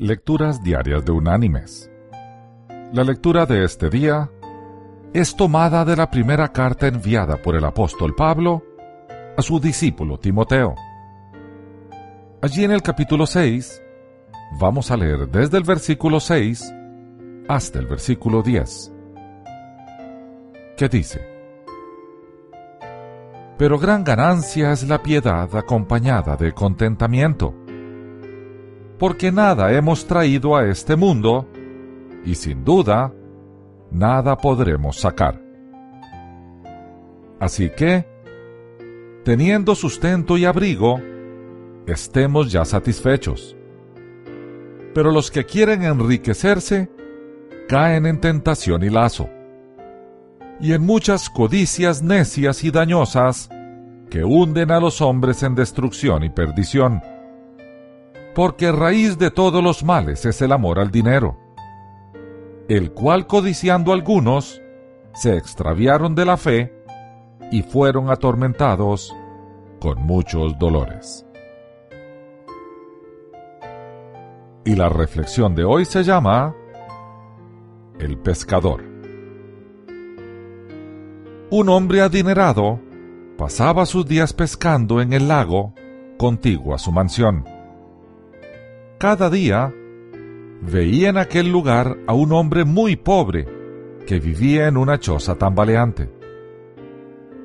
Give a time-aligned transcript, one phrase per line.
[0.00, 1.90] Lecturas Diarias de Unánimes.
[2.92, 4.30] La lectura de este día
[5.12, 8.62] es tomada de la primera carta enviada por el apóstol Pablo
[9.36, 10.76] a su discípulo Timoteo.
[12.40, 13.82] Allí en el capítulo 6
[14.60, 16.72] vamos a leer desde el versículo 6
[17.48, 18.92] hasta el versículo 10,
[20.76, 21.28] que dice,
[23.58, 27.57] Pero gran ganancia es la piedad acompañada de contentamiento
[28.98, 31.48] porque nada hemos traído a este mundo
[32.24, 33.12] y sin duda
[33.90, 35.40] nada podremos sacar.
[37.40, 38.04] Así que,
[39.24, 41.00] teniendo sustento y abrigo,
[41.86, 43.56] estemos ya satisfechos.
[44.94, 46.90] Pero los que quieren enriquecerse
[47.68, 49.28] caen en tentación y lazo,
[50.60, 53.48] y en muchas codicias necias y dañosas
[54.10, 57.00] que hunden a los hombres en destrucción y perdición
[58.38, 61.36] porque raíz de todos los males es el amor al dinero,
[62.68, 64.62] el cual codiciando algunos,
[65.12, 66.72] se extraviaron de la fe
[67.50, 69.12] y fueron atormentados
[69.80, 71.26] con muchos dolores.
[74.64, 76.54] Y la reflexión de hoy se llama
[77.98, 78.84] El pescador.
[81.50, 82.78] Un hombre adinerado
[83.36, 85.74] pasaba sus días pescando en el lago
[86.18, 87.57] contiguo a su mansión
[88.98, 89.72] cada día
[90.60, 93.46] veía en aquel lugar a un hombre muy pobre
[94.06, 96.10] que vivía en una choza tambaleante.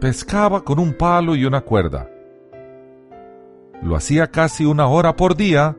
[0.00, 2.10] Pescaba con un palo y una cuerda.
[3.80, 5.76] Lo hacía casi una hora por día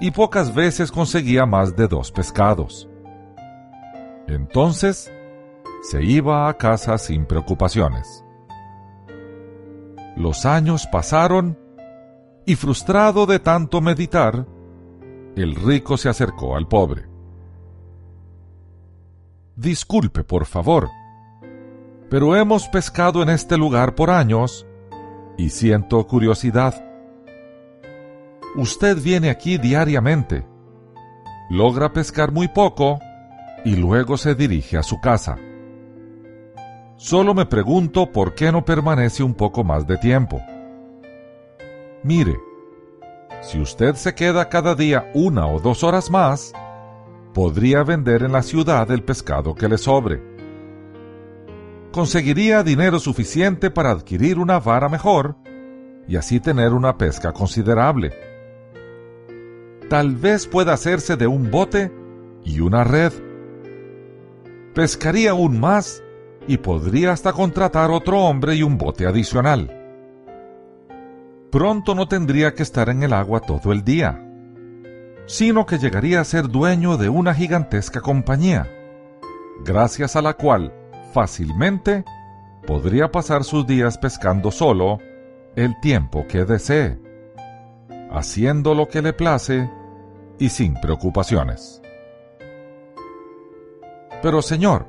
[0.00, 2.88] y pocas veces conseguía más de dos pescados.
[4.26, 5.12] Entonces
[5.82, 8.24] se iba a casa sin preocupaciones.
[10.16, 11.58] Los años pasaron
[12.46, 14.46] y frustrado de tanto meditar,
[15.36, 17.06] el rico se acercó al pobre.
[19.56, 20.90] Disculpe, por favor,
[22.10, 24.66] pero hemos pescado en este lugar por años
[25.36, 26.84] y siento curiosidad.
[28.56, 30.46] Usted viene aquí diariamente,
[31.50, 33.00] logra pescar muy poco
[33.64, 35.36] y luego se dirige a su casa.
[36.96, 40.40] Solo me pregunto por qué no permanece un poco más de tiempo.
[42.02, 42.36] Mire,
[43.44, 46.52] si usted se queda cada día una o dos horas más,
[47.34, 50.22] podría vender en la ciudad el pescado que le sobre.
[51.92, 55.36] Conseguiría dinero suficiente para adquirir una vara mejor
[56.08, 58.12] y así tener una pesca considerable.
[59.90, 61.92] Tal vez pueda hacerse de un bote
[62.44, 63.12] y una red.
[64.74, 66.02] Pescaría aún más
[66.48, 69.83] y podría hasta contratar otro hombre y un bote adicional
[71.54, 74.20] pronto no tendría que estar en el agua todo el día,
[75.26, 78.68] sino que llegaría a ser dueño de una gigantesca compañía,
[79.64, 80.74] gracias a la cual
[81.12, 82.04] fácilmente
[82.66, 84.98] podría pasar sus días pescando solo
[85.54, 86.98] el tiempo que desee,
[88.10, 89.70] haciendo lo que le place
[90.40, 91.80] y sin preocupaciones.
[94.20, 94.88] Pero señor,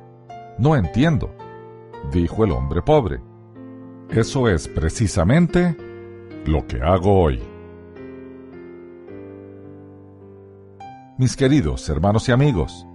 [0.58, 1.32] no entiendo,
[2.10, 3.20] dijo el hombre pobre.
[4.10, 5.85] Eso es precisamente
[6.48, 7.42] lo que hago hoy.
[11.18, 12.86] Mis queridos hermanos y amigos,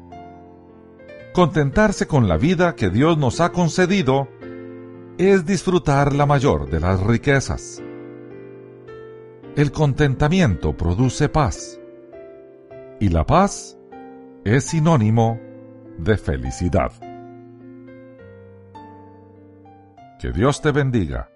[1.33, 4.27] contentarse con la vida que Dios nos ha concedido
[5.17, 7.81] es disfrutar la mayor de las riquezas.
[9.55, 11.79] El contentamiento produce paz
[12.99, 13.77] y la paz
[14.45, 15.39] es sinónimo
[15.97, 16.91] de felicidad.
[20.19, 21.31] Que Dios te bendiga